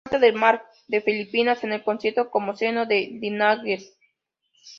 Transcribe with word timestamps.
Es 0.03 0.09
parte 0.13 0.25
del 0.25 0.33
Mar 0.35 0.65
de 0.87 0.99
Filipinas 1.01 1.63
en 1.63 1.73
el 1.73 1.83
conocido 1.83 2.31
como 2.31 2.55
seno 2.57 2.87
de 2.87 3.19
Dinagat. 3.21 3.81